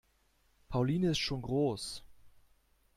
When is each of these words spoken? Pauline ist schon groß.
Pauline 0.69 1.11
ist 1.11 1.19
schon 1.19 1.43
groß. 1.43 2.03